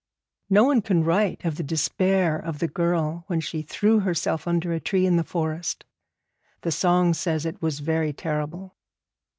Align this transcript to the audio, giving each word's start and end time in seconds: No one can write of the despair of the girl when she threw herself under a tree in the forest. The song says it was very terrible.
No 0.49 0.63
one 0.63 0.81
can 0.81 1.03
write 1.03 1.45
of 1.45 1.57
the 1.57 1.63
despair 1.63 2.35
of 2.35 2.57
the 2.57 2.67
girl 2.67 3.23
when 3.27 3.39
she 3.39 3.61
threw 3.61 3.99
herself 3.99 4.47
under 4.47 4.73
a 4.73 4.79
tree 4.79 5.05
in 5.05 5.15
the 5.15 5.23
forest. 5.23 5.85
The 6.61 6.71
song 6.71 7.13
says 7.13 7.45
it 7.45 7.61
was 7.61 7.81
very 7.81 8.11
terrible. 8.11 8.77